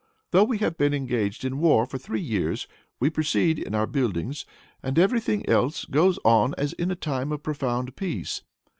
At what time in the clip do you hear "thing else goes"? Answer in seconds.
5.19-6.17